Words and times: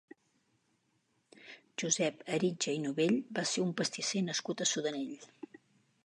Josep 1.83 2.23
Eritja 2.37 2.73
i 2.77 2.81
Novell 2.85 3.13
va 3.39 3.43
ser 3.49 3.65
un 3.65 3.73
pastisser 3.81 4.23
nascut 4.31 4.63
a 4.65 4.67
Sudanell. 4.71 5.13